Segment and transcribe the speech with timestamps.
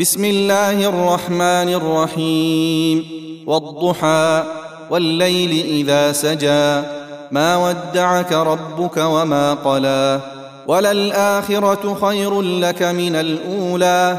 [0.00, 3.04] بسم الله الرحمن الرحيم.
[3.46, 4.42] والضحى
[4.90, 6.82] والليل إذا سجى.
[7.30, 10.20] ما ودعك ربك وما قلى.
[10.66, 14.16] وللآخرة خير لك من الأولى.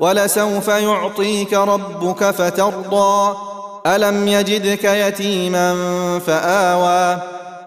[0.00, 3.36] ولسوف يعطيك ربك فترضى.
[3.86, 5.76] ألم يجدك يتيما
[6.26, 7.18] فآوى.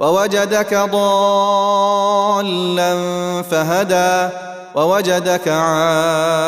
[0.00, 2.94] ووجدك ضالا
[3.50, 4.34] فهدى.
[4.74, 6.47] ووجدك عائلا